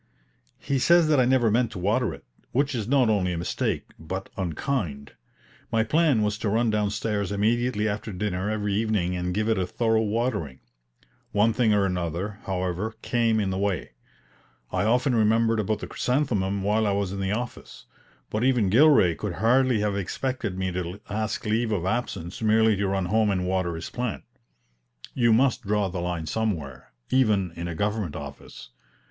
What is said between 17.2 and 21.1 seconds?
the office; but even Gilray could hardly have expected me to